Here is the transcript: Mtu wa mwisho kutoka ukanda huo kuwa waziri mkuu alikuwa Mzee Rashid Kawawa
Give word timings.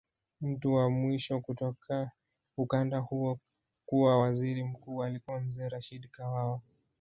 Mtu 0.41 0.73
wa 0.73 0.89
mwisho 0.89 1.39
kutoka 1.39 2.11
ukanda 2.57 2.97
huo 2.99 3.39
kuwa 3.85 4.19
waziri 4.21 4.63
mkuu 4.63 5.03
alikuwa 5.03 5.39
Mzee 5.41 5.69
Rashid 5.69 6.09
Kawawa 6.11 6.61